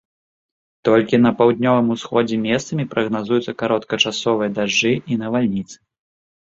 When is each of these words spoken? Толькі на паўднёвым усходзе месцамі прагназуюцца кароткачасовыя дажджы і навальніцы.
Толькі 0.87 1.19
на 1.25 1.31
паўднёвым 1.41 1.91
усходзе 1.97 2.41
месцамі 2.47 2.87
прагназуюцца 2.97 3.51
кароткачасовыя 3.63 4.49
дажджы 4.61 4.93
і 4.99 5.13
навальніцы. 5.25 5.77